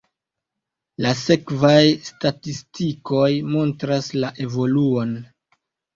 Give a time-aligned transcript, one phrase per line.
[1.05, 5.13] La sekvaj statistikoj montras la evoluon.